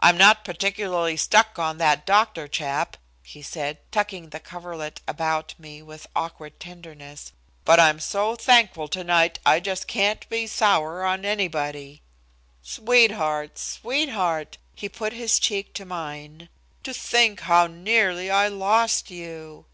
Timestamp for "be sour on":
10.28-11.24